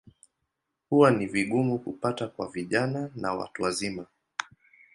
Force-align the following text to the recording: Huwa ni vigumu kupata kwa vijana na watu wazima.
Huwa 0.89 1.11
ni 1.11 1.25
vigumu 1.27 1.79
kupata 1.79 2.27
kwa 2.27 2.47
vijana 2.47 3.09
na 3.15 3.33
watu 3.33 3.63
wazima. 3.63 4.05